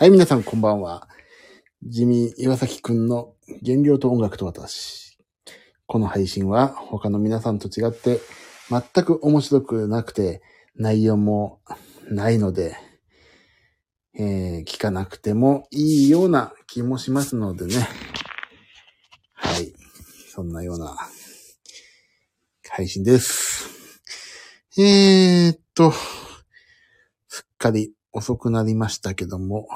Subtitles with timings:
[0.00, 1.08] はい、皆さんこんばんは。
[1.82, 3.34] 地味岩崎くんの
[3.66, 5.18] 原料と音楽と私。
[5.86, 8.20] この配信は他の皆さんと違って
[8.70, 10.40] 全く面白くなくて
[10.76, 11.62] 内容も
[12.08, 12.76] ないので、
[14.14, 17.88] えー聞かなくてもいいような気もしますのでね。
[19.32, 19.72] はい。
[20.32, 20.96] そんなような
[22.70, 24.00] 配信です。
[24.78, 25.90] えーっと、
[27.26, 29.68] すっかり遅くなりましたけども、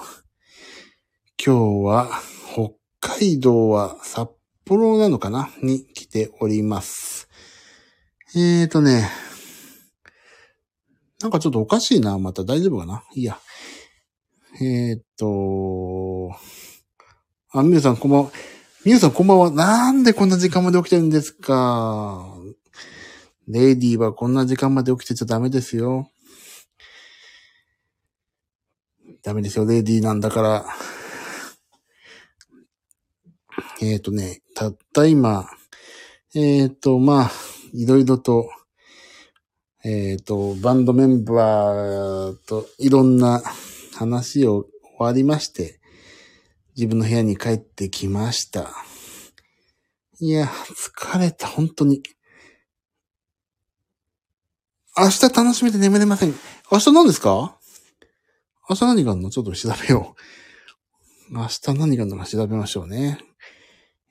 [1.44, 2.10] 今日は
[2.52, 4.28] 北海道は札
[4.64, 7.28] 幌なのかなに来ております。
[8.34, 9.08] えーとね、
[11.20, 12.18] なんかちょっとおかしいな。
[12.18, 13.04] また大丈夫かな？
[13.14, 13.38] いや。
[14.60, 16.34] えーと、
[17.52, 18.30] あ、みゆさんこんばんは。
[18.84, 19.50] みゆさんこんばんは。
[19.52, 22.34] なんでこんな時間まで起きてるんですか？
[23.46, 26.08] レイディーはこんな時間まで起きてちゃダメですよ。
[29.22, 30.66] ダメですよ、レディーなんだから。
[33.80, 35.48] えっ、とね、たった今、
[36.34, 37.30] えっ、と、まあ、
[37.72, 38.50] いろいろと、
[39.84, 43.42] えっ、と、バンドメンバーといろんな
[43.94, 44.66] 話を
[44.98, 45.78] 終わりまして、
[46.76, 48.70] 自分の部屋に帰ってきました。
[50.18, 52.02] いや、疲れた、本当に。
[54.96, 56.34] 明日楽しみで眠れません。
[56.70, 57.56] 明日何ですか？
[58.68, 59.30] 明日何があるの？
[59.30, 60.14] ちょっと調べよ
[61.30, 61.34] う。
[61.34, 63.18] 明日何があるのか調べましょうね。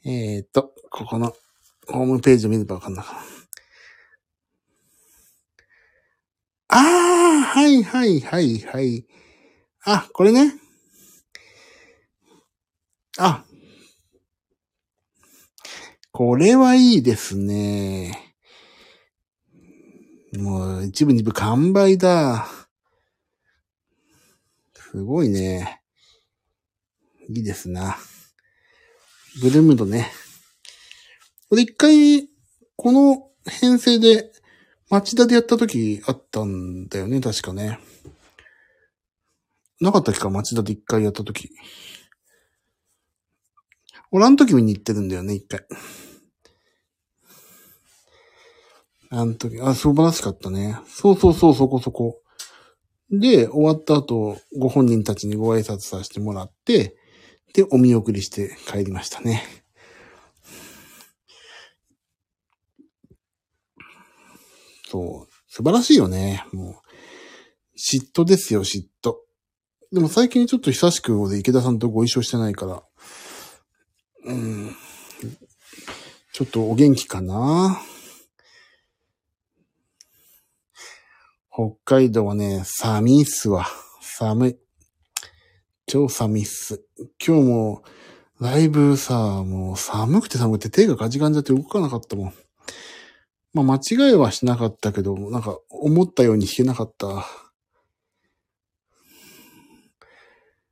[0.03, 1.33] えー、っと、ここの
[1.87, 3.19] ホームページを見ればわかんなかな。
[6.67, 9.05] あー、はいはいはいはい。
[9.83, 10.53] あ、これね。
[13.17, 13.45] あ、
[16.11, 18.35] これはいいですね。
[20.33, 22.47] もう、一部二部完売だ。
[24.91, 25.81] すごいね。
[27.29, 27.95] いいですな。
[29.41, 30.11] ブルームドね。
[31.49, 32.27] これ一回、
[32.75, 34.33] この編成で
[34.89, 37.79] 町田でやった時あったんだよね、確かね。
[39.79, 41.51] なかったっけか、町田で一回やった時。
[44.11, 45.65] 俺あの時見に行ってるんだよね、一回。
[49.09, 50.77] あの時、あ、素晴らしかったね。
[50.85, 52.21] そうそうそう、そこそこ。
[53.11, 56.95] で、終わった後、ご本人たちにご挨拶させてもらって、
[57.53, 59.43] で、お見送りして帰りましたね。
[64.89, 65.33] そう。
[65.49, 66.45] 素晴らしいよね。
[66.53, 66.75] もう。
[67.77, 69.15] 嫉妬ですよ、嫉妬。
[69.91, 72.83] でも最近ちょっと久しく池田さんとご一緒してないから、
[74.25, 74.75] うん。
[76.31, 77.81] ちょっとお元気かな
[81.53, 83.67] 北海道はね、寒いっすわ。
[83.99, 84.57] 寒い。
[85.85, 86.81] 超寒いっす。
[87.25, 87.83] 今日も、
[88.39, 92.33] ライブさ、もう寒くて寒くて手がガチガンじゃって動かなかったもん。
[93.53, 97.27] まあ間違いはしなかったけど、なんか思ったように弾けなかった。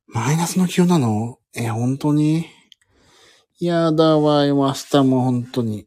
[0.06, 1.38] マイナスの気温なの？
[1.54, 2.46] え、本当に？
[3.58, 5.86] やだわよ、明日も本当に。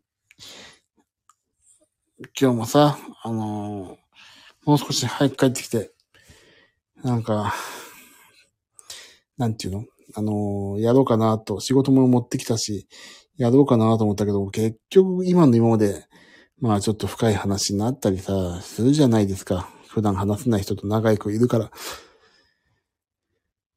[2.39, 4.02] 今日もさ、あのー
[4.65, 5.91] もう少し早く帰ってきて、
[7.03, 7.53] なんか、
[9.37, 9.85] なんていうの？
[10.15, 12.87] あのやろうかなと、仕事も持ってきたし、
[13.35, 16.05] やろうかなと思ったけど、結局今の今まで、
[16.59, 19.69] まあちょっと深い話になったりさ、するじゃないですか。
[19.87, 21.71] 普段話せない人と仲良くいるから。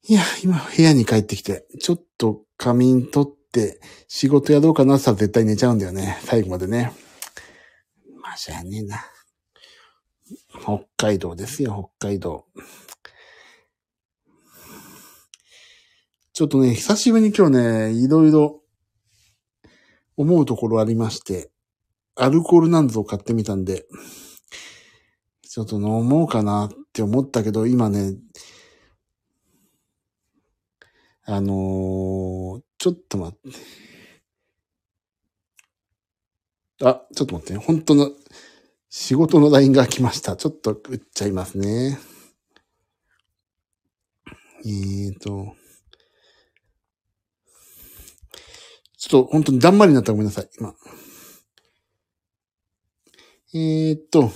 [0.07, 6.17] いや、今部屋に帰ってきて、ちょっと仮眠取って仕事やろうかなって言ったら絶対寝ちゃうんだよね。
[6.21, 6.93] 最後までね。
[8.21, 9.03] まあしゃあねえな。
[10.61, 12.45] 北海道ですよ、北海道。
[16.33, 18.61] ちょっとね、久しぶりに今日ね、いろいろ
[20.15, 21.51] 思うところありまして、
[22.15, 23.85] アルコールなんぞを買ってみたんで、
[25.41, 28.15] ちょっと飲もうかなって思ったけど、今ね、
[31.23, 33.57] あのー、ちょっと待って。
[36.83, 37.59] あ、ちょっと待ってね。
[37.59, 38.11] 本当の
[38.89, 40.35] 仕事の LINE が来ました。
[40.35, 41.99] ちょっと打っちゃいますね。
[44.65, 45.55] えーと。
[48.97, 50.49] ちょっと本当にだんまりになったらごめんなさい。
[50.57, 50.73] 今。
[53.53, 54.31] えーと。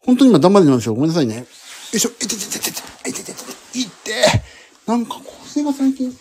[0.00, 0.94] 本当に今だんまりなんですよ。
[0.94, 1.36] ごめんなさいね。
[1.36, 1.42] よ
[1.94, 2.10] いしょ。
[2.10, 2.70] いててててて。
[3.08, 3.42] いててて
[3.72, 3.78] て。
[3.78, 4.24] いて。
[4.86, 6.14] なんか構成が最近、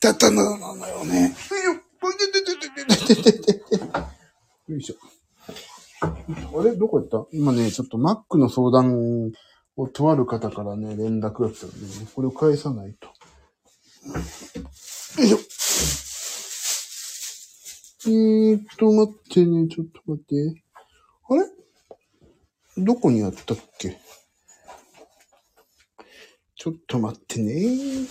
[0.00, 1.34] だったんだのよね。
[4.68, 4.94] よいしょ。
[6.00, 6.74] あれ？
[6.76, 7.26] どこ行った？
[7.32, 9.32] 今ね、ちょっと Mac の相談
[9.76, 13.08] をとある方からね、連絡が来たんでね、これを返さないと。
[15.20, 15.38] よいしょ。
[18.08, 20.62] えーっと、待ってね、ちょっと待って。
[21.28, 22.84] あれ？
[22.84, 23.98] どこにあったっけ？
[26.54, 28.06] ちょっと待ってね。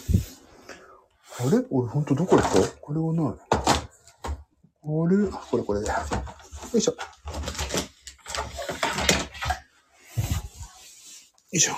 [1.37, 1.65] あれ？
[1.69, 2.61] 俺ほんとどこ行った？
[2.79, 3.25] これはない。
[3.33, 3.35] あ
[5.09, 5.27] れ？
[5.31, 5.99] あこれこれだよ。
[6.73, 6.91] いしょ。
[6.91, 6.97] よ
[11.51, 11.71] いしょ。
[11.71, 11.77] よ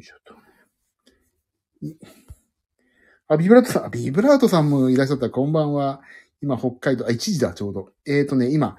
[0.00, 0.34] いしょと。
[3.28, 5.30] あ、ビブラートさん、ビブラートさんもいらっしゃった。
[5.30, 6.00] こんばんは。
[6.42, 7.90] 今、北海道、あ、1時だ、ちょうど。
[8.06, 8.76] えーとね、今、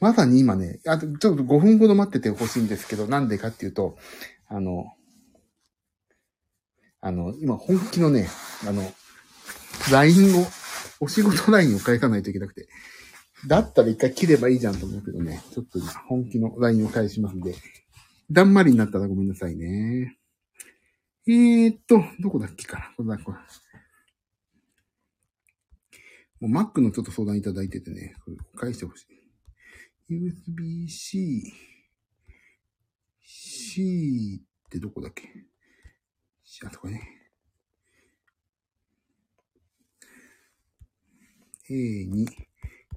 [0.00, 3.96] まさに今ね、あと、ちょっと5分ほど待っててほしいんですけど、なんでかっていうと、
[4.48, 4.86] あの、
[7.02, 8.28] あの、今、本気のね、
[8.66, 8.82] あの、
[9.90, 10.46] LINE を、
[11.00, 12.68] お仕事 LINE を返さないといけなくて、
[13.48, 17.56] だったら一回切ればいいじゃんと思うけどね、ちょっと今、本気の LINE を返しますんで、
[18.30, 20.16] だんまりになったらごめんなさいね。
[21.26, 22.92] えーっと、どこだっけかな。
[22.96, 23.38] これだ、これ。
[26.48, 28.14] もう Mac のちょっと相談いただいててね、
[28.56, 29.06] 返してほし
[30.08, 30.14] い。
[30.14, 31.52] USB-C、
[33.24, 35.28] C ってどこだっけ？
[36.64, 37.00] あそこね。
[41.68, 42.28] A に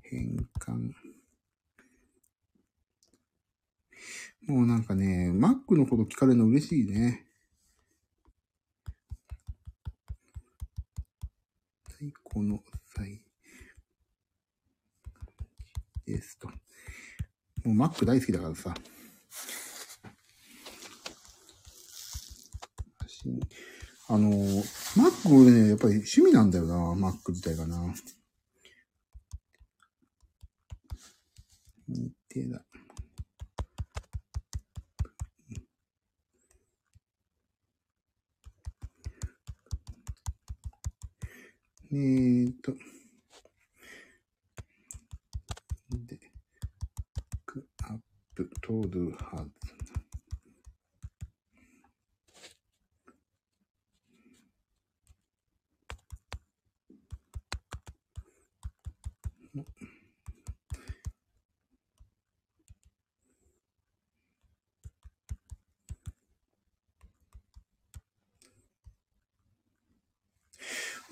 [0.04, 0.92] 変換。
[4.48, 7.26] もうなんかね、Mac のこと聞かれるの嬉しいね。
[11.98, 12.60] 最高の
[12.96, 13.22] 際
[16.06, 16.50] ですと。
[16.50, 16.54] も
[17.66, 18.76] う Mac 大好きだからさ。
[24.08, 26.76] あの、Mac 俺ね、やっぱり趣味なんだよな、
[27.10, 27.94] Mac 自体がな。
[31.88, 32.66] 日程だ。
[41.92, 42.74] えーと。
[45.92, 46.20] で、
[47.46, 48.00] クアッ
[48.36, 49.52] プ、トードゥハズ。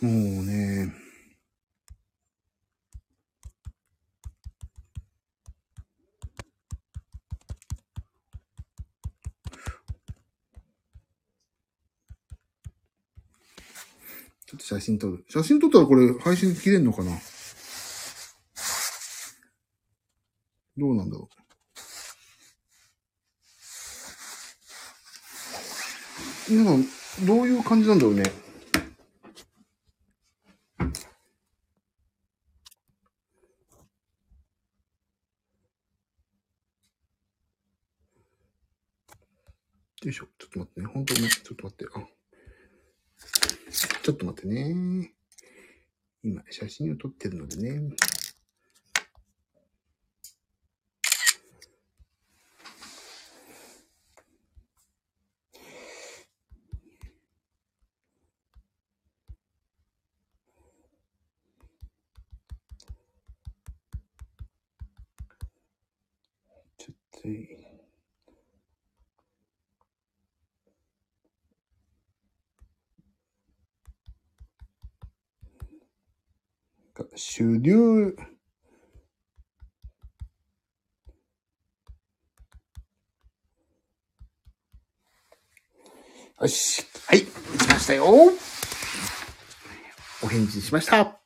[0.03, 0.11] もう
[0.43, 0.93] ね、
[14.45, 15.25] ちょっと写真撮る。
[15.29, 17.11] 写真撮ったらこれ配信切れんのかな？
[20.75, 21.35] どうなんだろう。
[26.51, 26.85] 皆さん、
[27.25, 28.23] どういう感じなんだろうね？
[40.03, 40.25] よいしょ。
[40.37, 40.87] ちょっと待ってね。
[40.87, 41.29] 本当ね。
[41.29, 41.85] ちょっと待って。
[41.95, 42.01] あ。
[44.03, 45.13] ちょっと待ってね。
[46.23, 47.95] 今、写真を撮ってるのでね。
[66.77, 67.47] ちょっといい、
[76.93, 78.15] が主流。
[86.41, 86.85] よし。
[87.07, 87.21] はい。
[87.21, 88.05] 打ちましたよ。
[90.23, 91.21] お返事しました。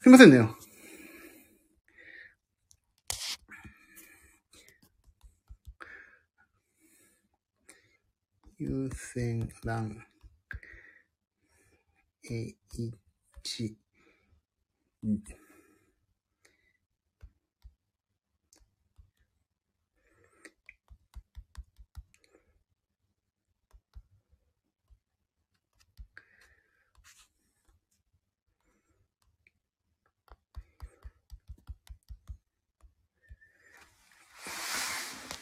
[0.00, 0.48] すいませんね。
[8.58, 10.04] 優先欄
[12.24, 12.54] H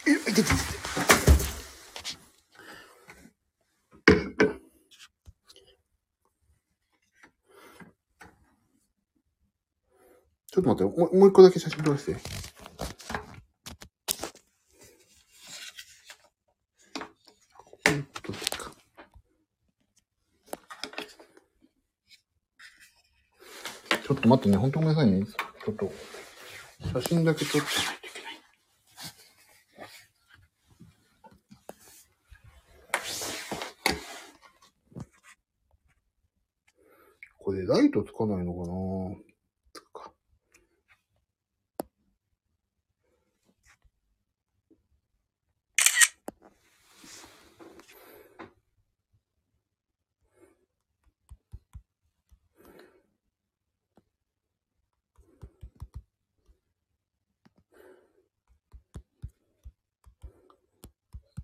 [0.07, 0.81] え、いててて。
[10.53, 12.21] ち待って、もうもう一個だけ写真撮らせて。
[24.03, 25.25] ちょっと待ってね、ほんとごめんなさいね。
[25.25, 25.93] ちょっと、
[27.01, 28.41] 写真だけ撮ってないといけない。
[37.39, 38.67] これライトつかないのかな
[39.73, 40.13] つくか。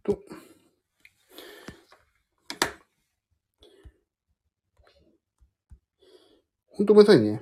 [0.03, 0.21] と、
[6.77, 7.41] ほんとごめんなさいね。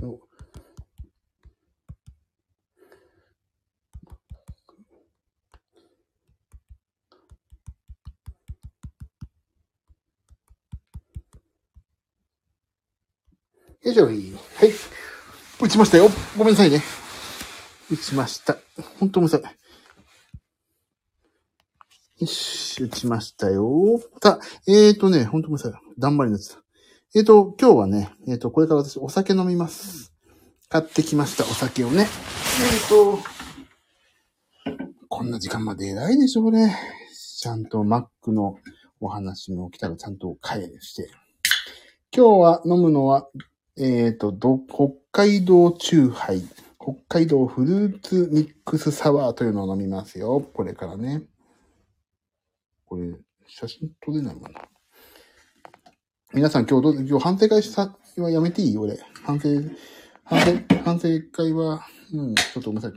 [0.00, 0.20] ど
[13.90, 14.32] よいしょい。
[14.56, 14.72] はい。
[15.60, 16.08] 打ちましたよ。
[16.38, 16.80] ごめんなさいね。
[17.90, 18.56] 打ちました。
[19.00, 19.56] ほんとごめんなさい。
[22.20, 24.00] よし、打ちましたよ。
[24.22, 25.82] さあ、えーとね、ほんとごめんなさい。
[25.98, 26.56] だんまりのやつ。
[27.16, 30.12] えーと、今日はね、えーと、これから私お酒飲みます。
[30.68, 32.02] 買ってきました、お酒をね。
[32.02, 33.18] えーと、
[35.08, 36.78] こんな時間まで偉いでしょうね。
[37.38, 38.56] ちゃんと Mac の
[39.00, 41.10] お話も来たらちゃんと返して。
[42.14, 43.28] 今日は飲むのは、
[43.82, 46.42] えっ、と、ど、北海道チューハイ。
[46.78, 50.40] 北海道フルーツミックスサワーというのを飲みますよ。
[50.52, 51.22] これからね。
[52.84, 53.14] これ、
[53.46, 54.68] 写真撮れないもんな。
[56.34, 58.76] 皆さん今日どう、今日反省会さ、はやめていい？
[58.76, 58.98] 俺。
[59.24, 59.48] 反省、
[60.24, 60.46] 反省、
[60.84, 62.92] 反省会は、うん、ちょっとごめんなさい。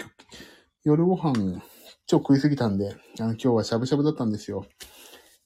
[0.84, 1.62] 夜ご飯、
[2.08, 4.66] 超食いすぎたんで、あの、今日はしゃぶしゃぶだったんですよ。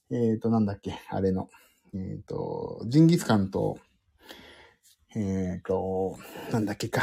[0.10, 1.48] えっ、ー、と、なんだっけ、あれの。
[1.94, 3.78] えっ、ー、と、ジンギスカンと、
[5.16, 5.20] え
[5.60, 6.18] っ、ー、と、
[6.52, 7.02] なんだっけか。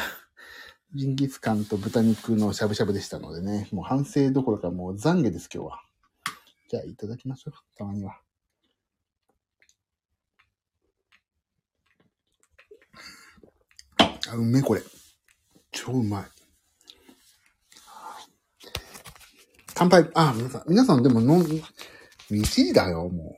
[0.95, 5.83] ジンギスカンと豚肉のしゃぶしゃぶでしたのでね、もう反省どころかもう懺悔です、今日は。
[6.69, 7.55] じゃあ、いただきましょう。
[7.77, 8.21] たまには。
[13.99, 14.83] あ、うめ、これ。
[15.73, 16.25] 超うまい。
[19.75, 20.09] 乾杯。
[20.15, 21.63] あ、皆さん、皆さんでも飲ん、
[22.31, 23.37] 1時だよ、も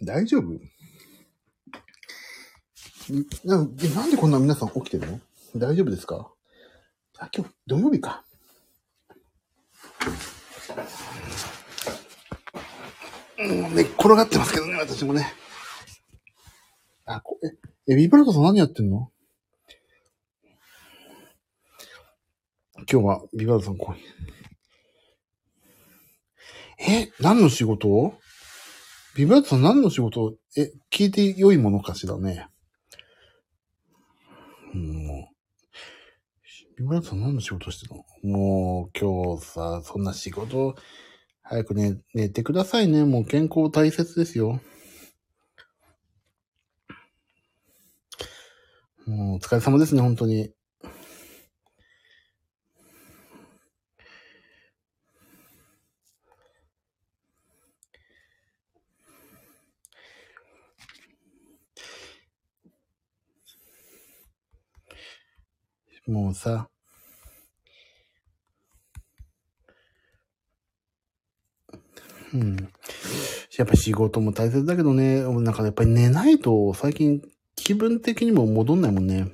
[0.00, 0.04] う。
[0.04, 0.58] 大丈夫？
[3.44, 5.20] ななんでこんな皆さん起きてるの？
[5.56, 6.30] 大丈夫ですか？
[7.18, 8.24] あ、今日土曜日か。
[13.38, 15.30] うん、寝っ転がってますけどね、私もね。
[17.04, 19.10] あ、こえ、え、ビブラートさん何やってんの？
[22.90, 23.96] 今日はビブラートさんこう。
[26.82, 28.14] え、何の仕事？
[29.16, 30.34] ビブラートさん何の仕事？
[30.56, 32.48] え、聞いて良いものかしらね。
[34.74, 35.32] もう。
[36.76, 40.74] ビブラートさん何の仕事してたのもう今日さ、そんな仕事、
[41.42, 43.04] 早く寝、寝てくださいね。
[43.04, 44.60] もう健康大切ですよ。
[49.06, 50.50] もうお疲れ様ですね、本当に。
[66.06, 66.68] もうさ、
[72.34, 72.56] うん。
[73.58, 77.22] やっぱ仕事も大切だけどね、なんかやっぱり寝ないと最近
[77.56, 79.30] 気分的にも戻んないもんね。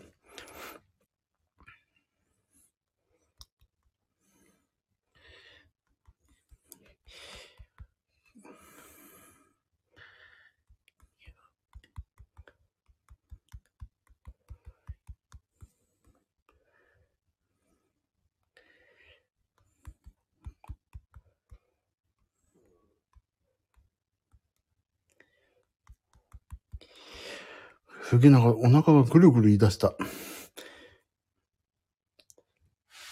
[28.19, 29.95] すげえなんかお腹がぐるぐる言い出した。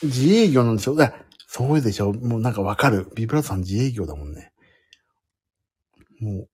[0.03, 0.97] 自営業なんでしょ？
[1.47, 3.09] そうでしょもうなんかわかる。
[3.15, 4.53] ビブラさん自営業だもんね。
[6.21, 6.49] もう、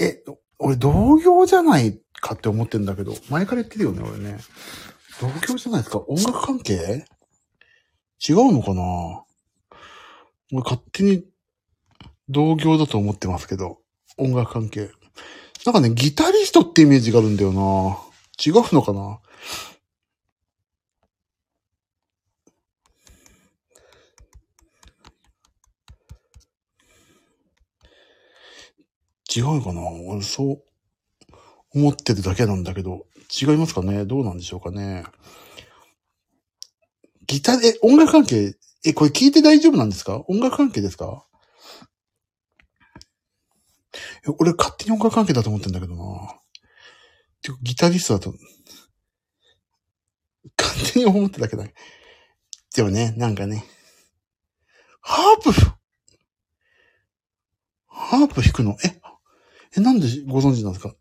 [0.00, 0.22] え、
[0.60, 4.38] 俺同業じゃないかって思ってんだけど、前から言ってるよね、俺ね。
[5.20, 7.04] 同業じゃないですか音楽関係？
[8.26, 9.24] 違うのかな？
[10.52, 11.24] 俺勝手に
[12.28, 13.80] 同業だと思ってますけど、
[14.18, 14.90] 音楽関係。
[15.66, 17.98] なんかね、ギタリストってイメージがあるんだよな。
[18.44, 19.18] 違うのかな？
[29.34, 29.80] 違うかな？
[30.08, 30.62] 俺そう
[31.74, 33.06] 思ってるだけなんだけど、
[33.42, 34.04] 違いますかね？
[34.04, 35.04] どうなんでしょうかね？
[37.26, 38.54] ギター、え、音楽関係、
[38.84, 40.22] え、これ聞いて大丈夫なんですか？
[40.28, 41.24] 音楽関係ですか
[43.92, 46.02] え俺勝手に音楽関係だと思ってんだけどな。
[47.42, 48.34] てかギタリストだと、
[50.58, 51.64] 勝手に思ってたけど、
[52.74, 53.64] でもね、なんかね、
[55.00, 55.52] ハープ、
[57.86, 58.76] ハープ弾くの？
[58.84, 59.00] え、
[59.76, 60.94] え、なんでご存知なんですか？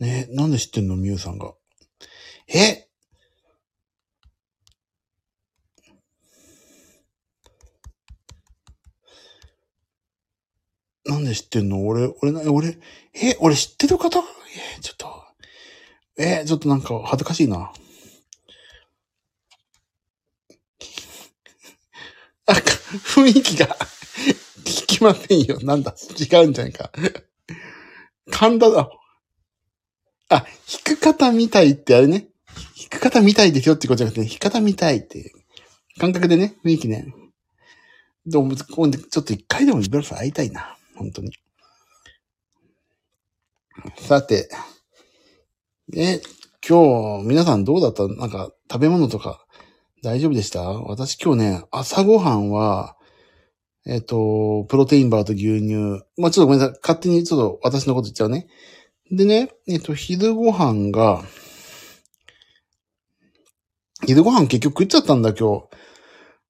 [0.00, 0.96] ねなんで知ってんの？
[0.96, 1.54] みゆさんが。
[2.48, 2.88] え？
[11.06, 11.86] なんで知ってんの？
[11.86, 12.78] 俺、俺な、俺、
[13.14, 14.20] え、俺知ってる方？
[14.20, 15.24] え、ちょっと、
[16.16, 17.72] え、ちょっとなんか恥ずかしいな。
[22.46, 23.76] あ、雰囲気が
[24.64, 25.58] 聞きませんよ。
[25.60, 26.90] なんだ、違うんじゃないか。
[28.30, 28.88] 神田だ。
[30.36, 30.46] あ、
[30.84, 32.28] 弾く方みたいってあれね。
[32.90, 35.32] 弾く方みたいですよってことじゃなくて、弾き方みたいって
[35.98, 37.14] 感覚でね、雰囲気ね。
[38.26, 40.76] でも、ちょっと一回でもリベラさん会いたいな。
[40.96, 41.30] 本当に。
[43.98, 44.48] さて、
[45.94, 46.20] え、
[46.66, 48.08] 今日、皆さんどうだった？
[48.08, 49.44] なんか、食べ物とか、
[50.02, 50.62] 大丈夫でした？
[50.62, 52.96] 私今日ね、朝ごはんは、
[53.86, 56.02] えっ、と、プロテインバーと牛乳。
[56.16, 56.78] まあ、ちょっとごめんなさい。
[56.80, 58.46] 勝手にちょっと私のこと言っちゃうね。
[59.10, 61.22] でね、えっ、と、昼ごはんが、
[64.06, 65.66] 昼ごはん結局食っちゃったんだ、今日。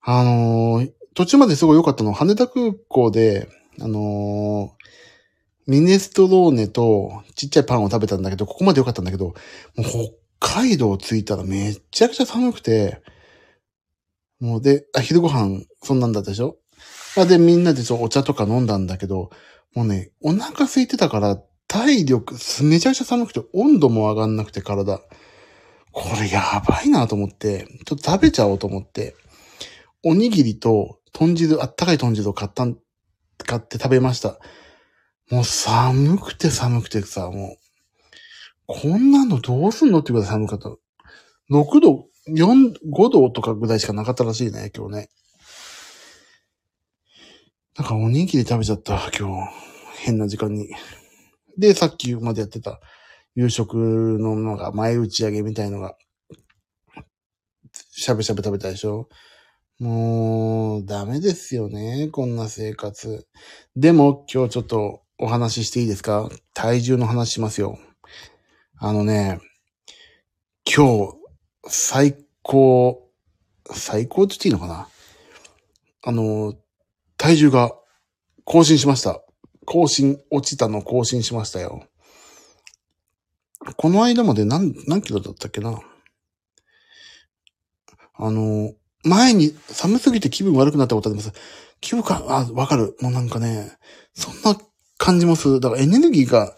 [0.03, 2.13] あのー、途中まですごい良かったの。
[2.13, 3.49] 羽田空港で、
[3.81, 9.35] あのー、ミネストローネとちっちゃいパンを食べたんだけど、ここまで良かったんだけど、も
[9.79, 13.03] う北海道着いたらめちゃくちゃ寒くて、
[14.39, 16.57] もうで、あ、昼ご飯そんなんだったでしょ？
[17.29, 19.31] で、みんなでそうお茶とか飲んだんだけど、
[19.75, 21.43] もうね、お腹空いてたから
[21.75, 25.01] 体力、めちゃくちゃ寒くて温度も上がんなくて体。
[25.91, 29.17] これやばいなと思って、ちょっと食べちゃおうと思って、
[30.05, 32.79] おにぎりと豚汁、あったかい豚汁を買ったん
[33.39, 34.39] 買って食べました。
[35.33, 37.59] もう寒くて寒くてさ、もう、
[38.69, 40.69] こんなのどうすんのっていうぐらい寒かった。
[41.51, 45.09] 6度、4、5度とかぐらいしかなかったらしいね、今日ね。
[47.77, 49.53] なんかおにぎり食べちゃった、今日。
[50.05, 50.69] 変な時間に。
[51.59, 52.81] で、さっきまでやってた
[53.35, 55.97] 夕食のなんか前打ち上げみたいのが、
[57.73, 59.09] しゃぶしゃぶ食べたでしょ？
[59.81, 62.09] もう、ダメですよね。
[62.13, 63.27] こんな生活。
[63.75, 66.31] でも、今日ちょっとお話ししていいですか？
[66.55, 67.79] 体重の話しますよ。
[68.79, 69.41] あのね、
[70.65, 71.15] 今日、
[71.67, 73.11] 最高、
[73.73, 74.89] 最高って言っていいのかな？
[76.05, 76.55] あの、
[77.17, 77.73] 体重が
[78.45, 79.24] 更新しました。
[79.65, 81.87] 更新、落ちたの更新しましたよ。
[83.77, 85.81] この間まで何、何キロだったっけな？
[88.17, 91.33] あの、前に寒すぎて気分悪くなったことあります。
[91.81, 92.97] 気分か、あ、わかる。
[93.01, 93.73] もうなんかね、
[94.15, 94.59] そんな
[94.99, 95.61] 感じもする。
[95.61, 96.57] だからエネルギーが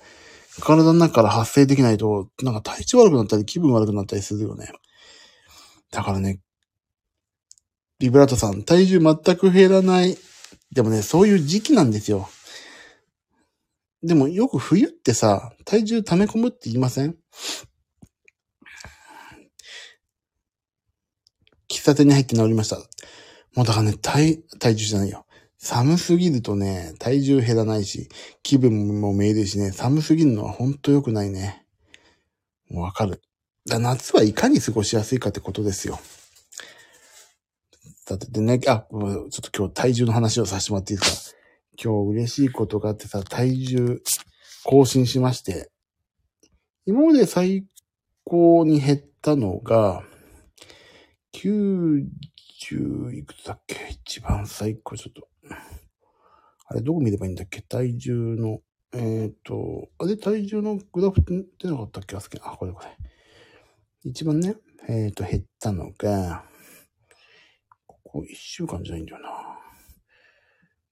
[0.60, 4.70] 体の中から発生できないと、なんか体調悪くなったり気分悪くなったりするよね。
[5.90, 6.40] だからね、
[7.98, 10.18] ビブラートさん、体重全く減らない。
[10.72, 12.28] でもね、そういう時期なんですよ。
[14.06, 17.16] でもよく冬ってさ、体重溜め込むって言いません？
[21.68, 22.76] 喫茶店に入って治りました。
[23.54, 25.26] もうだからね、体、体重じゃないよ。
[25.58, 28.08] 寒すぎるとね、体重減らないし、
[28.42, 31.66] 気分もめいるしね、寒すぎるのはほんと良くないね。
[32.70, 33.20] もうわかる。
[33.68, 35.98] だ夏はいかに過ごしやすいかってことですよ。
[38.06, 41.35] だってね、あ、ちょっと今日体重の話をさせてもらっていいですか？
[41.82, 44.02] 今日嬉しいことがあってさ、体重
[44.64, 45.70] 更新しまして、
[46.86, 47.66] 今まで最
[48.24, 50.02] 高に減ったのが、
[51.34, 52.06] 90
[53.12, 53.76] いくつだっけ？
[53.90, 55.28] 一番最高、ちょっと。
[56.68, 57.60] あれ、どこ見ればいいんだっけ？
[57.62, 58.60] 体重の、
[58.92, 62.16] えっ、と、あれ、体重のグラフって出なかったっけ？
[62.16, 62.86] あ、これこれ。
[64.04, 64.56] 一番ね、
[64.88, 66.44] えっ、と、減ったのが、
[67.86, 69.28] ここ一週間じゃないんだよな。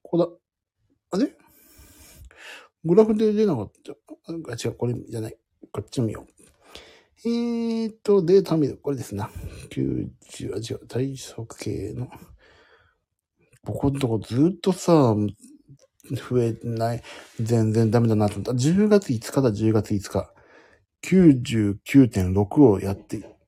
[0.03, 0.44] ここだ。
[1.15, 1.33] あれ？
[2.85, 3.93] グラフで出なかった？
[3.93, 5.37] あ、違う、これじゃない。
[5.73, 6.31] こっち見よう。
[7.27, 8.79] えーと、データ見る。
[8.83, 9.31] これですな。
[9.71, 10.11] 90、
[10.55, 12.09] あ、違う、体側系の。
[13.65, 15.15] ここのとこずっとさ、
[16.11, 17.03] 増えない。
[17.41, 18.53] 全然ダメだなと思った。
[18.53, 20.31] 10月5日だ、10月5日。
[21.03, 23.39] 99.6をやって、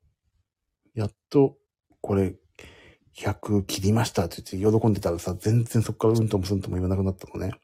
[0.95, 1.59] やっと、
[2.01, 2.37] これ、
[3.17, 7.55] 100切りましたって言って喜んでたらさ、全然そっからうんともすんとも言わなくなったのね。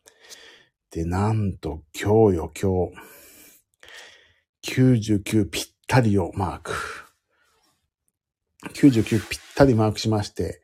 [0.91, 2.91] で、なんと、今日よ、今
[4.65, 4.73] 日。
[4.75, 6.73] 99ぴったりをマーク。
[8.75, 10.63] 99ぴったりマークしまして、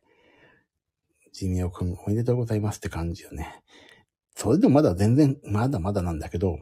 [1.33, 3.63] ジミオくんおめでとうございますって感じよね。
[4.35, 6.59] それでもまだ全然、まだまだなんだけど、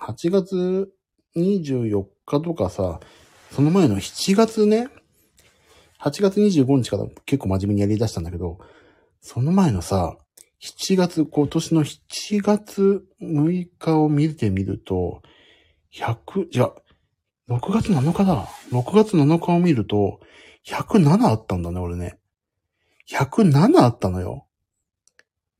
[0.00, 0.92] 8月
[1.36, 3.00] 24日とかさ、
[3.52, 4.88] その前の7月ね、
[6.00, 8.58] 8月25日から結構真面目にやり出したんだけど、
[9.20, 10.16] その前のさ、
[10.62, 15.20] 7月、今年の7月6日を見てみると、
[15.92, 16.72] 100、じゃ、
[17.50, 18.48] 6月7日だ。
[18.70, 20.20] 6月7日を見ると、
[20.66, 22.18] 107あったんだね、俺ね。
[23.10, 24.46] 107あったのよ。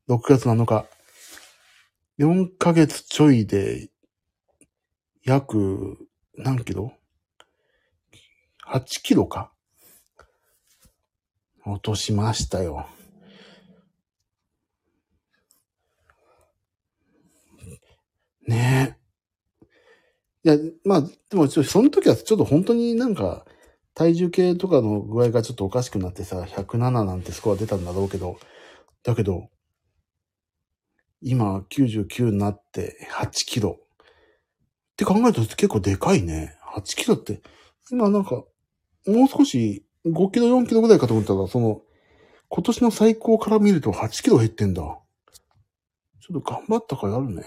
[0.08, 0.86] 6月7日。
[2.18, 3.90] 4ヶ月ちょいで、
[5.24, 5.98] 約、
[6.38, 6.94] 何キロ？
[8.72, 9.52] ?8 キロか。
[11.64, 12.86] 落としましたよ。
[18.46, 18.96] ね
[20.44, 20.48] え。
[20.48, 23.46] いや、まあ、でも、その時はちょっと本当になんか、
[23.94, 28.38] 体重計とかの具合がちょっとおかしくなってさ、107なんてスコア出たんだろうけど、
[29.04, 29.50] だけど、
[31.20, 33.78] 今99になって8キロ。
[34.92, 36.58] って考えると結構でかいね。
[36.74, 37.40] 8キロって、
[37.90, 38.44] 今なんか、
[39.06, 41.82] もう少し5キロ4キロぐらいかと思ったら、その、
[42.48, 44.82] 今年の最高から見ると8キロ減ってんだ。
[44.82, 47.44] ちょっと頑張ったからあるね。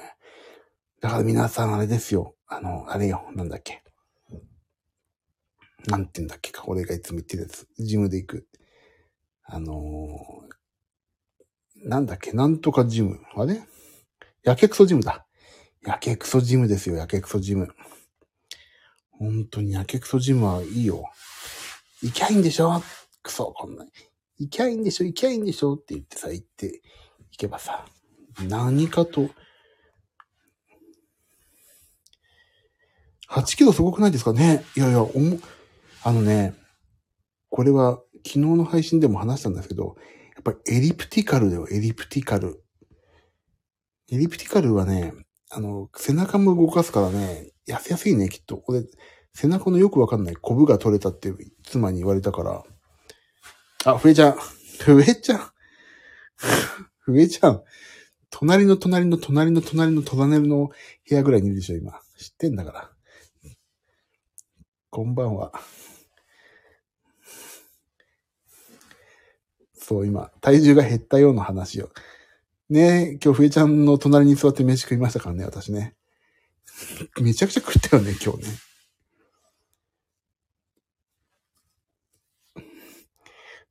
[1.01, 2.35] だから皆さんあれですよ。
[2.47, 3.29] あの、あれよ。
[3.35, 3.83] なんだっけ。
[5.87, 6.63] なんて言うんだっけか。
[6.67, 7.67] 俺がいつも言ってるやつ。
[7.77, 8.47] ジムで行く。
[9.43, 12.31] あのー、なんだっけ。
[12.31, 13.19] なんとかジム。
[13.35, 13.61] あれ？
[14.43, 15.25] やけくそジムだ。
[15.85, 16.95] やけくそジムですよ。
[16.95, 17.69] やけくそジム。
[19.11, 21.05] 本当にやけくそジムはいいよ。
[22.05, 22.83] 行きゃいいんでしょ？
[23.23, 23.91] くそ、こんなに。
[24.37, 25.05] 行きゃいいんでしょ？
[25.05, 25.73] 行きゃいいんでしょ？
[25.73, 26.83] って言ってさ、行って、
[27.31, 27.83] 行けばさ、
[28.47, 29.31] 何かと、
[33.31, 34.33] 8キロすごくないですか？
[34.33, 35.39] ねいやいや、おも、
[36.03, 36.53] あのね、
[37.49, 39.95] これは昨日の配信でも話したんですけど、
[40.35, 42.63] やっぱりエリプティカルだよ、エリプティカル。
[44.11, 45.11] エリプティカルはね、
[45.49, 48.61] あの、背中も動かすからね、痩せやすいね、きっと。
[48.67, 48.83] 俺、
[49.35, 51.31] 背中のよくわかんないコブが取れたって
[51.63, 52.63] 妻に言われたから。
[53.83, 54.31] あ、ふえちゃん。
[54.79, 55.39] ふえちゃん？
[56.99, 57.61] ふえちゃん。
[58.29, 61.99] 隣の隣の隣の隣の隣の部屋ぐらいにいるでしょ、今。
[62.17, 62.91] 知ってんだから。
[64.89, 65.51] こんばんは。
[69.73, 71.91] そう、今、体重が減ったような話を。
[72.69, 75.95] ね今日、ふえちゃんの隣に座って飯食いましたからね、私ね。
[77.21, 78.74] めちゃくちゃ食ったよね、今日ね。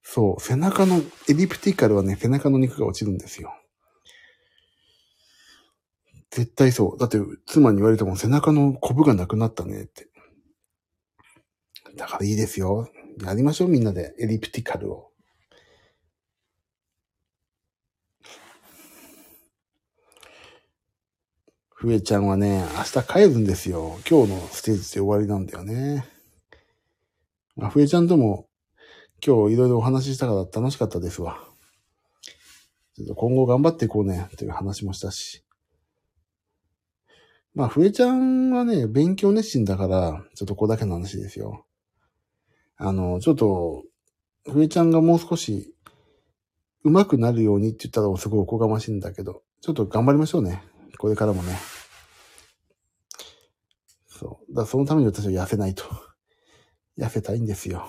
[0.05, 3.53] そう、背中の、エリプティカルはね、背中の肉が落ちるんですよ。
[6.31, 6.99] 絶対そう。
[6.99, 10.09] だって、妻に言われても背中のコブがなくなったねって。
[11.97, 12.89] だからいいですよ。
[13.23, 14.15] やりましょう、みんなで。
[14.21, 15.11] エリプティカルを。
[21.71, 23.99] ふえちゃんはね、明日帰るんですよ。
[24.09, 26.07] 今日のステージで終わりなんだよね。
[27.57, 28.49] まあ、ふえちゃんとも
[29.27, 31.39] 今日いろいろお話ししたから楽しかったですわ。
[32.95, 35.43] ちょっと今後頑張っていこうね、という話もしたし。
[37.55, 41.65] まあ、ふえちゃんはね、勉強熱心だから、ちょっとここだけの話ですよ。
[42.77, 43.85] あの、ちょっと、
[44.53, 45.75] ふえちゃんがもう少し
[46.85, 50.63] 上手くなるようにって言ったらすごいおこがましいんだけど、ちょっと頑張りましょうね。
[50.99, 51.57] これからもね。
[54.07, 54.55] そう。
[54.55, 55.85] だそのために私は痩せないと。
[56.99, 57.89] 痩せたいんですよ。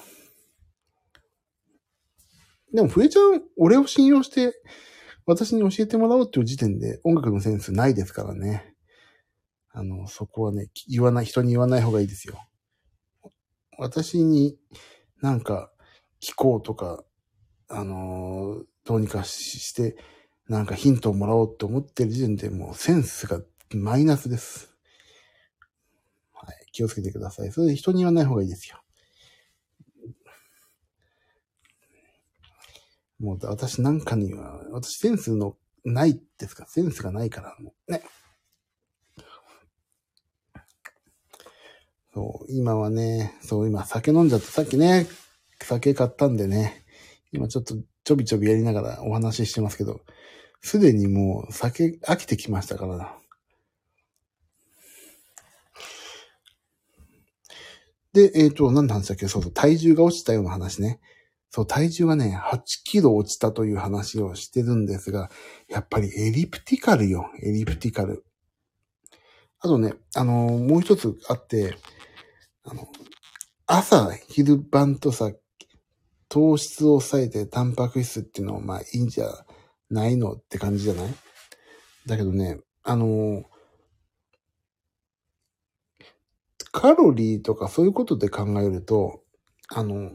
[2.76, 4.54] でも、ふえちゃん、俺を信用して、
[5.26, 8.76] 私に教えてもらおうっていう時点で音楽のセンスないですからね。
[9.72, 12.46] あの、そこはね、言わない、人に言わない方がいいですよ。
[13.78, 14.58] 私に
[15.22, 15.72] なんか
[16.22, 17.04] 聞こうとか、
[17.68, 19.98] あのーどうにかしして、
[20.48, 23.42] なんかヒントをもらおうと思ってる時点でもうセンスが
[23.74, 24.76] マイナスです。
[26.32, 26.68] はい。
[26.72, 27.52] 気をつけてください。
[27.52, 28.85] それで人に言わない方がいいですよ。
[33.20, 37.56] もう私なんかには、私センスのないですかセンスがないから、
[37.88, 38.04] ね。
[42.14, 45.08] そう、今はね、そう、今酒飲んじゃって、さっきね、
[45.62, 46.86] 酒買ったんでね、
[47.32, 50.02] 今ちょっとちょびちょびやりながらお話ししてますけど、
[50.62, 53.14] すでにもう酒飽きてきましたからな。
[58.14, 59.28] で、えっ、と、何の話だっけ？
[59.28, 61.02] そうそう、体重が落ちたような話ね。
[61.56, 65.32] そう、体重がね、8キロ落ちたという話をしてるんですが、
[65.70, 68.26] やっぱりエリプティカルよ、エリプティカル。
[69.62, 71.78] あとね、あのーもう一つあって、
[72.66, 72.90] あの、
[73.68, 75.32] 朝、昼晩とさ、
[76.28, 79.46] 糖質を抑えてタンパク質っていうのはまあいいんじゃ
[79.90, 81.14] ないのって感じじゃない？
[82.06, 83.44] だけどね、あのー
[86.74, 89.22] カロリーとかそういうことで考えると、
[89.70, 90.12] あの、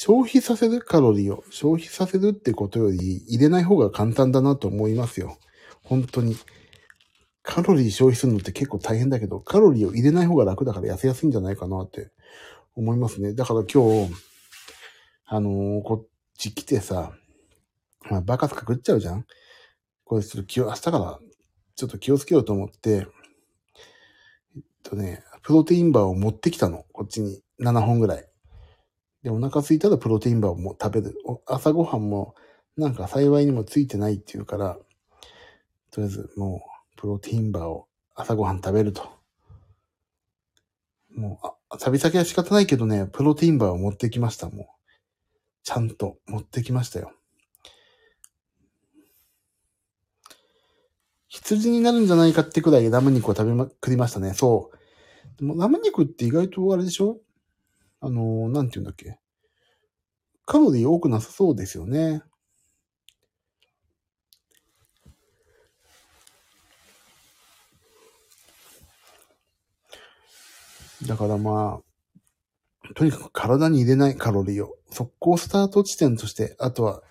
[0.00, 5.38] 消費させるカロリーを消費させるってことより入れない方が簡単だなと思いますよ。
[5.82, 6.36] 本当に。
[7.42, 12.12] カロリー消費するのって結構大変だけど、カロリーを入れない方が楽だから痩せやすいんじゃないかなって
[12.76, 13.34] 思いますね。
[13.34, 14.14] だから今日、
[15.26, 17.10] あのーこっち来てさ、
[18.08, 19.26] まあ、バカスカ食っちゃうじゃん？
[20.04, 21.18] これちょっと気を、明日から
[21.74, 23.08] ちょっと気をつけようと思って、
[24.54, 26.84] えっとね、プロテインバーを持ってきたの。
[26.92, 28.27] こっちに7本ぐらい。
[29.22, 31.16] で、お腹空いたらプロテインバーをもう食べる。
[31.46, 32.34] 朝ごはんも
[32.76, 34.78] なんか幸いにもついてないっていうから、
[35.90, 36.62] とりあえずも
[36.96, 39.08] うプロテインバーを朝ごはん食べると。
[41.14, 44.66] もう、あ、旅先は仕方ないけどね、プロテインバーを持ってきました、もう。
[45.64, 47.12] ちゃんと持ってきましたよ。
[51.26, 54.32] 羊になるんじゃないかってくらいラム肉を食べまくりましたね。
[54.32, 54.78] そう。
[55.38, 57.18] でもラム肉って意外とあれでしょ？
[58.00, 59.18] あの、なんて言うんだっけ。
[60.46, 62.22] カロリー多くなさそうですよね。
[71.06, 77.02] だからまあ、とにかく体に入れないカロリーを、速攻スタート地点として、あとは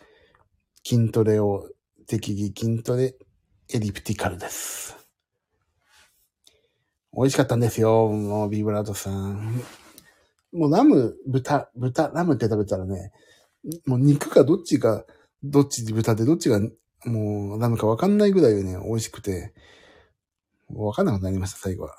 [0.83, 1.69] 筋トレを、
[2.07, 3.15] 適宜筋トレ、
[3.73, 4.95] エリプティカルです。
[7.13, 9.61] 美味しかったんですよ、もうビブラートさん。
[10.51, 13.11] もうラム、豚、豚、ラムって食べたらね、
[13.85, 15.05] もう肉がどっちが、
[15.43, 16.59] どっち豚でどっちが
[17.05, 19.53] もうラムかわかんないぐらいね、美味しくて、
[20.69, 21.95] わかんなくなりました、最後は。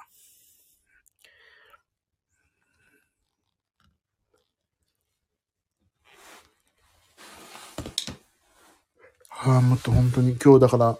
[9.28, 10.98] はあ、もっと本当に今日だから、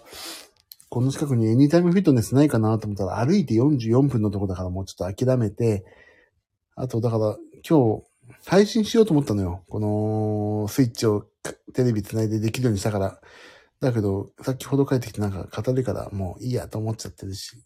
[0.87, 5.83] この近くにエニタイムフィットネスないかなと思ったら歩いて44分のとこだからもうちょっと諦めて、
[6.81, 7.37] あとだから
[7.69, 8.03] 今日
[8.45, 9.65] 配信しようと思ったのよ。
[9.67, 11.25] このスイッチを
[11.73, 13.19] テレビつないでできるようにしたから。
[13.81, 17.65] だけど、先ほど帰ってきてなんか語るからもういいやと思っちゃってるし。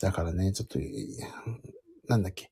[0.00, 0.80] だからね、ちょっと、
[2.08, 2.50] なんだっけ。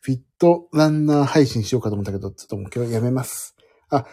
[0.00, 3.54] フィットランナー配信しようかと思ったけど、ちょっともう今日やめます。
[3.90, 4.06] あ、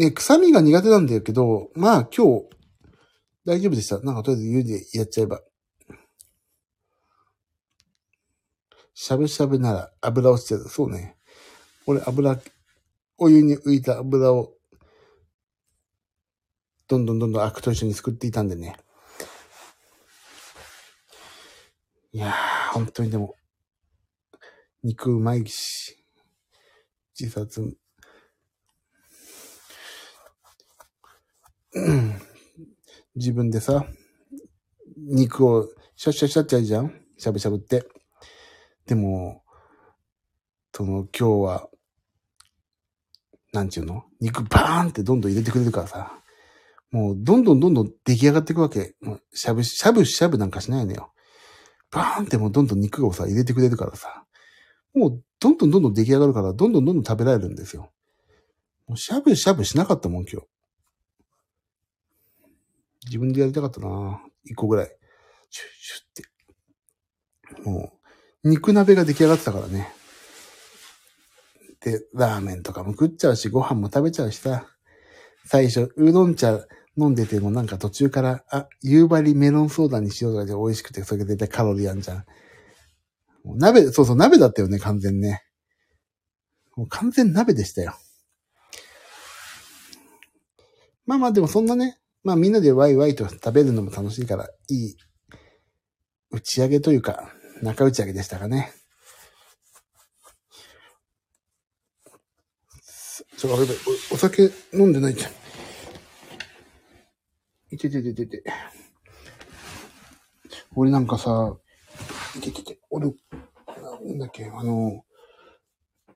[0.00, 2.48] ね、臭みが苦手なんだけど、まあ今日、
[3.44, 4.00] 大丈夫でした。
[4.00, 5.42] なんかとりあえず湯でやっちゃえば。
[8.94, 10.70] しゃぶしゃぶなら油落ちてる。
[10.70, 11.18] そうね。
[11.84, 12.40] 俺油、
[13.18, 14.54] お湯に浮いた油を、
[16.88, 18.76] どんどんどんどんアクと一緒にすくっていたんでね。
[22.12, 23.34] いやー、本当にでも、
[24.82, 26.02] 肉うまいし、
[27.14, 27.76] 自殺、うん
[33.14, 33.86] 自分でさ、
[34.96, 36.92] 肉をシャッシャッシャッってやるじゃん？
[37.16, 37.84] しゃぶしゃぶって。
[38.86, 39.42] でも、
[40.72, 41.68] その今日は、
[43.52, 44.04] なんちゅうの？
[44.20, 46.16] 肉バーンってどんどん入れてくれるからさ。
[46.90, 48.94] もうどんどんどんどん出来上がっていくわけ。
[49.00, 51.12] もうしゃぶしゃぶしゃぶなんかしないのよ。
[51.90, 54.24] バーンってもうどんどん肉をさ、入れてくれるからさ。
[54.94, 57.90] もうどんどんどんどん出来上がるから、どんどんどんどん食べられるんですよ。
[58.88, 60.48] もうしゃぶしゃぶしなかったもん、今日。
[63.06, 64.96] 自分でやりたかったな一個ぐらい。
[65.50, 67.68] シュッシュッって。
[67.68, 67.92] も
[68.44, 69.92] う、肉鍋が出来上がってたからね。
[71.80, 74.66] で、ラーメンとかも食っちゃうし、ご飯も食べちゃうしさ。
[75.46, 82.16] 最初、うどん茶飲んでてもなんか途中から、あ、夕張メロンソーダにしようとかで美味しくて、それが絶対カロリーあんじゃん。
[83.44, 85.42] もう鍋、そうそう、鍋だったよね、完全ね。
[86.76, 87.94] もう完全鍋でしたよ。
[91.06, 94.96] まあまあでもそんなね、まあみんなでワイワイと食べるのも楽しいから、いい
[96.30, 98.72] 打ち上げというか、中打ち上げでしたかね。
[103.36, 105.32] ちょっと待って、おお酒飲んでないじゃん。
[107.72, 108.44] いててててて。
[110.76, 111.56] 俺なんかさ、
[112.36, 113.12] いててて、俺、な
[114.14, 115.04] んだっけ、あの、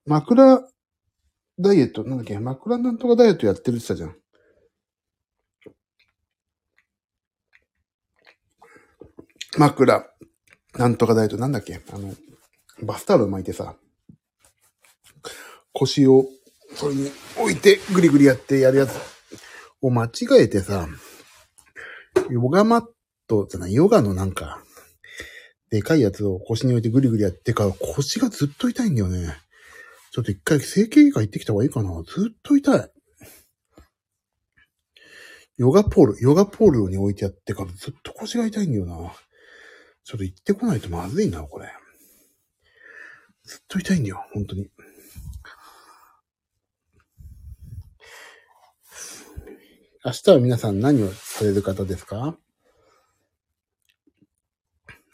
[0.07, 0.61] 枕
[1.59, 4.17] ダイエット、なんだっけ、枕なんとかダイエットやってるって言ったじゃん。
[9.59, 10.07] 枕、
[10.75, 12.15] なんとかダイエット、なんだっけ、あの、
[12.83, 13.77] バスタオル巻いてさ、
[15.73, 16.27] 腰を、
[16.75, 18.99] それに置いて、ぐりぐりやってやるやつ
[19.81, 20.89] を間違えてさ、
[22.31, 22.85] ヨガマッ
[23.29, 24.63] トじゃない、ヨガのなんか、
[25.71, 29.37] でかいやつを腰に置いてぐりぐりやってから腰がずっと痛いんだよね。
[30.13, 31.91] ちょっと一回整形外科行ってきた方がいいかな。
[32.05, 32.91] ずっと痛い。
[35.57, 39.13] ヨガポール、ヨガポールに置いてやってからずっと腰が痛いんだよな。
[40.05, 41.69] ちょっと行ってこないとまずいな、これ。
[43.45, 44.71] ずっと痛いんだよ、本当に。
[50.05, 52.37] 明日は皆さん何をされる方ですか？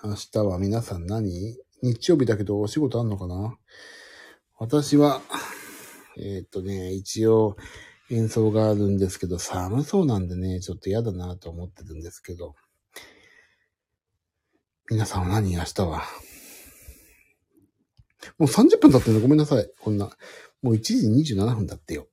[0.02, 1.56] 明日は皆さん何？
[1.82, 3.56] 日曜日だけどお仕事あんのかな？
[4.58, 5.22] 私は、
[6.18, 7.56] えーっとね、一応
[8.10, 12.56] 演奏があるんですけど、寒そうなんでね、ちょっと嫌だなと思ってるんですけど。
[14.90, 16.02] 皆さんは何明日は？
[18.38, 19.20] もう30分経ってんの？
[19.20, 19.70] ごめんなさい。
[19.80, 20.06] こんな。
[20.62, 22.08] もう1時27分だってよ。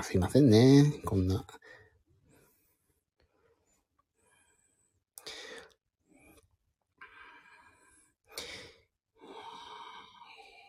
[0.00, 0.94] すいませんね。
[1.04, 1.44] こんな。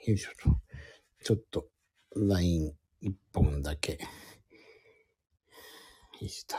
[0.05, 0.57] よいしょと。
[1.23, 1.67] ちょっと、
[2.17, 3.93] LINE 一本だけ。
[3.93, 3.99] よ
[6.19, 6.57] いしょ。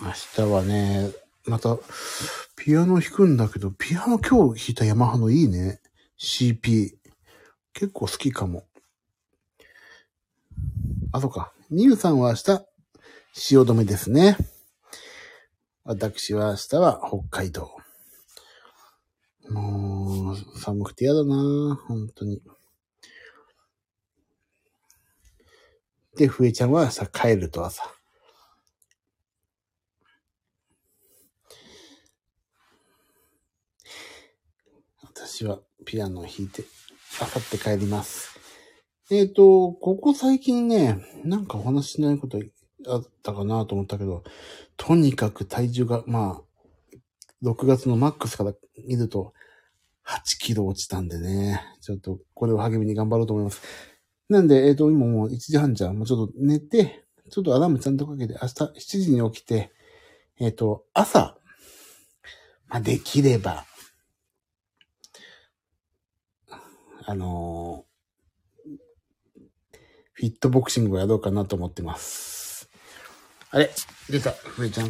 [0.00, 1.10] 明日はね、
[1.46, 1.78] また、
[2.56, 5.80] ピアノ弾くんだけど、ピアノ今日弾いたヤマハのいいね。
[6.18, 6.92] CP。
[7.74, 8.64] 結構好きかも。
[11.12, 11.52] あ、そうか。
[11.70, 12.66] ニューさんは明日、
[13.34, 14.36] 汐留ですね。
[15.84, 17.70] 私は明日は北海道。
[19.50, 22.40] もう、寒くて嫌だな本当に。
[26.16, 27.93] で、ふえちゃんはさ、帰ると朝。
[35.26, 36.64] 私はピアノを弾いて、
[37.18, 38.38] あさって帰ります。
[39.10, 42.38] えっ、と、ここ最近ね、なんかお話しないこと
[42.86, 44.22] あったかなと思ったけど、
[44.76, 46.96] とにかく体重が、まあ、
[47.42, 48.52] 6月のマックスから
[48.86, 49.32] 見ると、
[50.06, 53.62] 8キロ落ちたんでね、ちょっとこれを励みに頑張ろうと思います。
[54.28, 55.96] なんで、えっ、と、今もう1時半じゃん。
[55.96, 59.72] もうちょっと寝て、ちょっとアラームちゃんとかけて、明日7時に起きて、
[60.38, 61.38] えっ、と、朝、
[62.68, 63.64] まあ、できれば、
[67.06, 67.94] あのー
[70.16, 72.70] フィットボクシングをやろうかなと思ってます。
[73.50, 73.68] あれ？
[74.08, 74.86] 出た、ふえちゃん。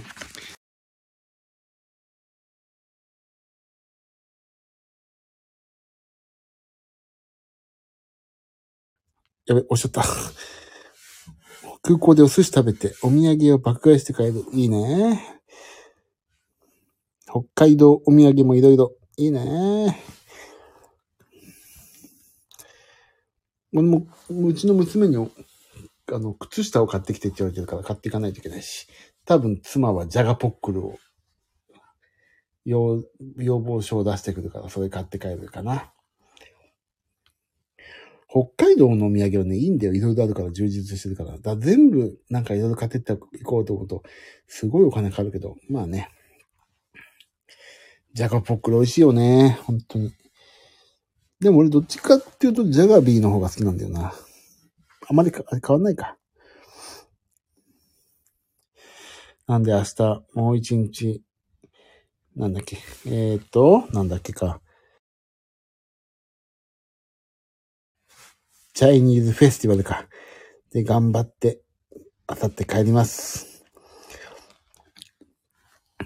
[9.46, 10.05] やべ、押しちゃった。
[11.81, 14.44] 空港でお寿司食べて、お土産を爆買いして帰る。
[14.53, 15.40] いいね。
[17.27, 18.92] 北海道お土産もいろいろ。
[19.16, 19.98] いいね。
[23.83, 25.17] も、うちの娘に、
[26.13, 28.87] あの、靴下を買ってきてって言われてるから買っていかないといけないし。
[29.25, 30.99] 多分、妻はジャガポックルを、
[32.64, 33.03] 要、
[33.39, 35.93] 要望書を出してくるから、それ買って帰るかな。
[38.29, 39.95] 北海道のお土産はね、いいんだよ。
[39.95, 41.39] いろいろあるから、充実してるから。
[41.39, 44.03] だ全部、なんかいろいろ買ってっていこうと思うと、
[44.49, 46.11] すごいお金かかるけど、まあね。
[48.12, 49.59] ジャガポックル美味しいよね。
[49.62, 50.12] 本当に。
[51.45, 54.14] でも俺どっちかっていうと、ジャガビーの方が好きなんだよな。
[55.07, 56.16] あまりか変わんないか。
[59.47, 61.22] なんで明日、もう一日、
[62.34, 62.78] なんだっけ。
[63.05, 64.62] えー、っと、なんだっけか。
[68.72, 70.09] チャイニーズフェスティバルか。
[70.72, 71.61] で、頑張って、
[72.26, 73.66] あさって帰ります。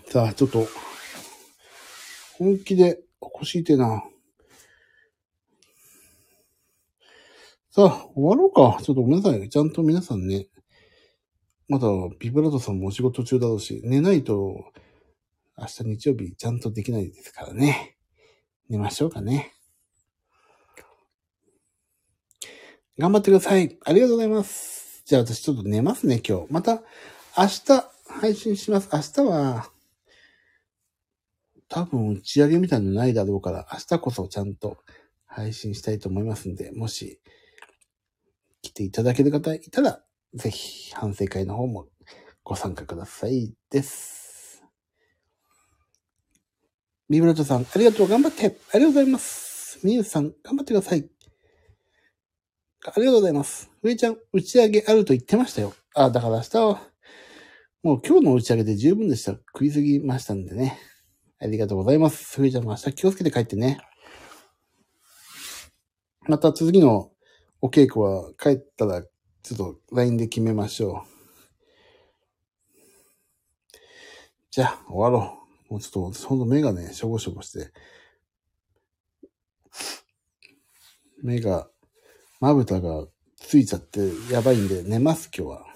[0.07, 0.67] さあ、ちょっと、
[2.39, 4.03] 本気で腰痛いな。
[7.79, 8.83] さあ、終わろうか。
[8.83, 9.49] ちょっとごめんなさい。
[9.49, 10.49] ちゃんと皆さんね、
[11.69, 11.87] まだ
[12.19, 14.65] ビブラートさんもお仕事中だろうし、寝ないと、
[15.57, 17.97] 明日日曜日ちゃんとできないですからね。
[18.69, 19.55] 寝ましょうかね。
[22.99, 23.79] 頑張ってください。
[23.85, 25.05] ありがとうございます。
[25.07, 26.53] じゃあ私ちょっと寝ますね、今日。
[26.53, 26.83] また、
[27.39, 28.89] 明日配信します。
[28.93, 29.71] 明日は、
[31.69, 34.79] 多分打ち上げみたいなのないだろうから、明日こそちゃんと
[35.27, 37.21] 配信したいと思いますんで、もし、
[38.79, 40.01] 来ていただける方いたら、
[40.35, 41.89] ぜひ、反省会の方も
[42.45, 44.63] ご参加くださいです。
[47.11, 49.81] ビブラートさん、ありがとう、頑張ってありがとうございます。
[49.83, 51.11] みゆさん、頑張ってください。
[52.85, 53.69] ありがとうございます。
[53.83, 55.75] 上ちゃん、打ち上げあると言ってましたよ。
[55.97, 56.83] あ、だから明日は、
[57.83, 59.33] もう今日の打ち上げで十分でした。
[59.33, 60.79] 食いすぎましたんでね。
[61.41, 62.41] ありがとうございます。
[62.41, 63.81] 上ちゃんも明日気をつけて帰ってね。
[66.29, 67.11] また次の
[67.61, 71.19] お稽古は帰ったら、ちょっと LINE で決めましょう。
[74.51, 75.39] じゃあ、終わろ
[75.69, 75.73] う。
[75.73, 77.73] もうちょっと、ほんと目がね、しょぼしょぼして。
[81.23, 81.69] 目が、
[82.41, 83.07] まぶたが
[83.37, 85.67] ついちゃってやばいんで寝ます、今日は。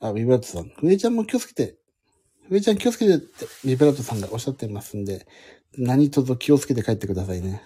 [0.00, 0.72] あ、ビブラートさん。
[0.82, 1.76] 上ちゃんも気をつけて。
[2.50, 5.26] 上ちゃん気をつけてって、ビブラートさんがおっしゃってますんで、
[5.76, 7.62] 何卒気をつけて帰ってくださいね。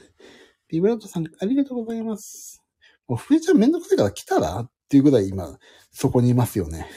[0.72, 2.64] ビブラートさん、ありがとうございます。
[3.06, 5.58] もう、ふえちゃんめんどくさいから来たらっていうぐらい今、
[5.90, 6.88] そこにいますよね。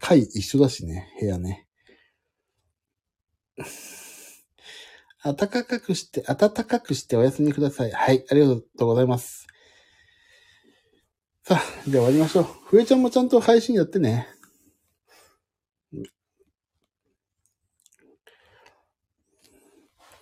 [0.00, 1.68] 階一緒だしね、部屋ね。
[5.22, 7.92] 暖かくして、暖かくしてお休みください。
[7.92, 9.46] はい、ありがとうございます。
[11.44, 12.44] さあ、では終わりましょう。
[12.44, 14.26] ふえちゃんもちゃんと配信やってね。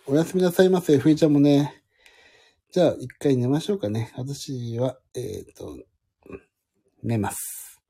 [0.07, 1.86] おやすみなさいませ、ふえちゃんもね。
[2.77, 4.12] じゃあ、一回寝ましょうかね。
[4.18, 5.79] 私は、えっ、と、
[7.03, 7.81] 寝ます。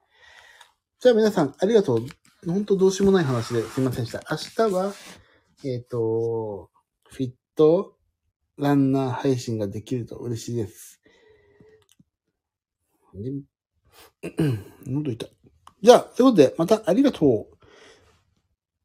[1.01, 2.07] じゃあ皆さん、ありがとう。
[2.47, 4.23] ほんとどうしようもない話ですいませんでした。
[4.31, 4.93] 明日は、
[5.65, 6.71] えっ、と、
[7.09, 7.97] フィット
[8.59, 11.03] ランナー配信ができると嬉しいです。
[13.13, 13.33] で
[14.87, 15.31] 喉痛い。
[15.83, 17.57] じゃあ、ということで、またありがとう。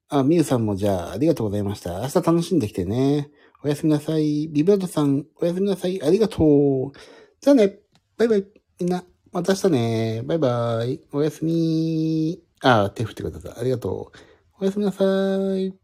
[0.09, 2.01] あ、みゆさんもじゃあ、ありがとうございました。
[2.01, 3.29] 明日楽しんできてね。
[3.63, 4.47] おやすみなさい。
[4.47, 6.01] ビブラートさん、おやすみなさい。
[6.01, 6.97] ありがとう。
[7.39, 7.79] じゃあね。
[8.17, 8.45] バイバイ。
[8.79, 10.21] みんな、また明日ね。
[10.25, 10.99] バイバイ。
[11.11, 12.41] おやすみ。
[12.61, 13.61] あ、手振ってください。
[13.61, 14.17] ありがとう。
[14.59, 15.03] おやすみなさ
[15.57, 15.80] い。